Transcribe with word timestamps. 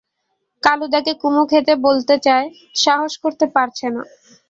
কালুদাকে 0.63 1.13
কুমু 1.21 1.43
খেতে 1.51 1.73
বলতে 1.85 2.15
চায়, 2.25 2.47
সাহস 2.75 3.13
করতে 3.23 3.45
পারছে 3.55 3.85
না। 3.89 4.03